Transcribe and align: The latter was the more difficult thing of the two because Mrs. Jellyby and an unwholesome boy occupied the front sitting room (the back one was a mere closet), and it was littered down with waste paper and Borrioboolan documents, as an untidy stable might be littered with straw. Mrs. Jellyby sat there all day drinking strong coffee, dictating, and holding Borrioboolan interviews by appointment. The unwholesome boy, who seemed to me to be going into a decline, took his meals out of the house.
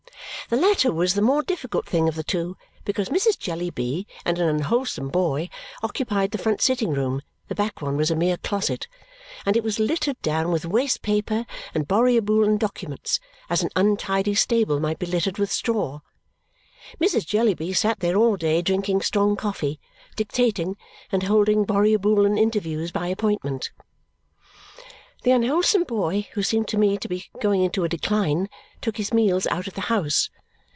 The 0.49 0.57
latter 0.57 0.91
was 0.91 1.13
the 1.13 1.21
more 1.21 1.41
difficult 1.43 1.85
thing 1.85 2.09
of 2.09 2.15
the 2.15 2.25
two 2.25 2.57
because 2.83 3.07
Mrs. 3.07 3.39
Jellyby 3.39 4.05
and 4.25 4.37
an 4.37 4.49
unwholesome 4.49 5.07
boy 5.07 5.47
occupied 5.81 6.31
the 6.31 6.37
front 6.37 6.59
sitting 6.61 6.89
room 6.91 7.21
(the 7.47 7.55
back 7.55 7.81
one 7.81 7.95
was 7.95 8.11
a 8.11 8.17
mere 8.17 8.35
closet), 8.35 8.89
and 9.45 9.55
it 9.55 9.63
was 9.63 9.79
littered 9.79 10.21
down 10.21 10.51
with 10.51 10.65
waste 10.65 11.01
paper 11.01 11.45
and 11.73 11.87
Borrioboolan 11.87 12.57
documents, 12.59 13.21
as 13.49 13.63
an 13.63 13.69
untidy 13.77 14.35
stable 14.35 14.81
might 14.81 14.99
be 14.99 15.05
littered 15.05 15.37
with 15.37 15.49
straw. 15.49 16.01
Mrs. 16.99 17.25
Jellyby 17.25 17.71
sat 17.71 18.01
there 18.01 18.17
all 18.17 18.35
day 18.35 18.61
drinking 18.61 19.03
strong 19.03 19.37
coffee, 19.37 19.79
dictating, 20.17 20.75
and 21.13 21.23
holding 21.23 21.65
Borrioboolan 21.65 22.37
interviews 22.37 22.91
by 22.91 23.07
appointment. 23.07 23.71
The 25.23 25.31
unwholesome 25.31 25.85
boy, 25.85 26.27
who 26.33 26.43
seemed 26.43 26.67
to 26.69 26.77
me 26.77 26.97
to 26.97 27.07
be 27.07 27.27
going 27.39 27.63
into 27.63 27.85
a 27.85 27.89
decline, 27.89 28.49
took 28.81 28.97
his 28.97 29.13
meals 29.13 29.47
out 29.47 29.65
of 29.67 29.75
the 29.75 29.81
house. 29.81 30.29